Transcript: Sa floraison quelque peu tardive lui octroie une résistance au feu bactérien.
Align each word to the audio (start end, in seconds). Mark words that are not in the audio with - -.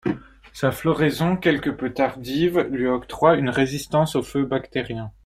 Sa 0.51 0.71
floraison 0.71 1.37
quelque 1.37 1.69
peu 1.69 1.93
tardive 1.93 2.61
lui 2.71 2.87
octroie 2.87 3.35
une 3.35 3.51
résistance 3.51 4.15
au 4.15 4.23
feu 4.23 4.45
bactérien. 4.47 5.11